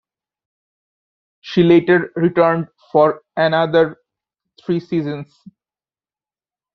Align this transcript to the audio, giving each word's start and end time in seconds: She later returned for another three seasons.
She 1.41 1.61
later 1.61 2.11
returned 2.15 2.69
for 2.91 3.21
another 3.37 3.97
three 4.65 4.79
seasons. 4.79 5.31